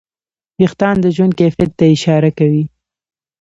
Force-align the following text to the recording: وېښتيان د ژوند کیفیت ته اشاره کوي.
وېښتيان 0.59 0.95
د 1.01 1.05
ژوند 1.15 1.33
کیفیت 1.39 1.71
ته 1.79 1.85
اشاره 1.95 2.29
کوي. 2.37 2.63